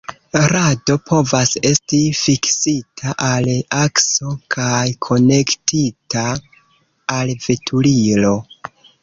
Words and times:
Rado 0.51 0.93
povas 1.09 1.51
esti 1.71 1.99
fiksita 2.19 3.13
al 3.25 3.51
akso 3.81 4.33
kaj 4.57 4.89
konektita 5.09 6.25
al 7.21 7.37
veturilo. 7.47 8.35